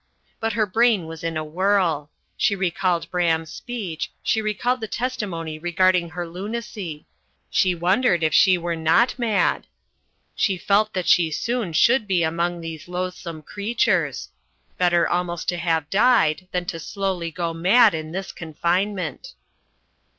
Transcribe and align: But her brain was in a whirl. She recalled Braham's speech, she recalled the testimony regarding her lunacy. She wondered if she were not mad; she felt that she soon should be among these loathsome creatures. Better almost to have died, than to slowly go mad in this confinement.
But 0.39 0.53
her 0.53 0.65
brain 0.65 1.05
was 1.05 1.23
in 1.23 1.37
a 1.37 1.43
whirl. 1.43 2.09
She 2.35 2.55
recalled 2.55 3.07
Braham's 3.11 3.51
speech, 3.53 4.11
she 4.23 4.41
recalled 4.41 4.81
the 4.81 4.87
testimony 4.87 5.59
regarding 5.59 6.09
her 6.09 6.27
lunacy. 6.27 7.05
She 7.51 7.75
wondered 7.75 8.23
if 8.23 8.33
she 8.33 8.57
were 8.57 8.75
not 8.75 9.19
mad; 9.19 9.67
she 10.33 10.57
felt 10.57 10.93
that 10.93 11.05
she 11.07 11.29
soon 11.29 11.71
should 11.71 12.07
be 12.07 12.23
among 12.23 12.61
these 12.61 12.87
loathsome 12.87 13.43
creatures. 13.43 14.29
Better 14.75 15.07
almost 15.07 15.47
to 15.49 15.57
have 15.57 15.87
died, 15.91 16.47
than 16.51 16.65
to 16.65 16.79
slowly 16.79 17.29
go 17.29 17.53
mad 17.53 17.93
in 17.93 18.11
this 18.11 18.31
confinement. 18.31 19.35